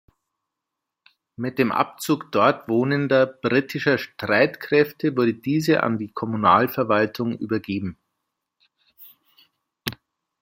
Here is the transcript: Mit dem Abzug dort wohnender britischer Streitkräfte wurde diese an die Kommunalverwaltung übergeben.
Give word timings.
Mit 1.35 1.59
dem 1.59 1.71
Abzug 1.71 2.31
dort 2.31 2.67
wohnender 2.67 3.27
britischer 3.27 3.99
Streitkräfte 3.99 5.15
wurde 5.15 5.35
diese 5.35 5.83
an 5.83 5.99
die 5.99 6.11
Kommunalverwaltung 6.11 7.37
übergeben. 7.37 7.99